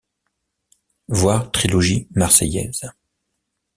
Voir 1.09 1.51
Trilogie 1.51 2.07
marseillaise. 2.15 2.89